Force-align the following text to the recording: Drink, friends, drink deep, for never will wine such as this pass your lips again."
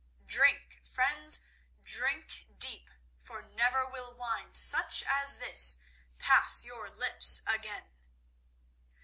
Drink, 0.25 0.81
friends, 0.83 1.41
drink 1.83 2.47
deep, 2.57 2.89
for 3.19 3.43
never 3.43 3.85
will 3.85 4.15
wine 4.15 4.51
such 4.51 5.03
as 5.03 5.37
this 5.37 5.77
pass 6.17 6.63
your 6.65 6.89
lips 6.89 7.43
again." 7.45 7.87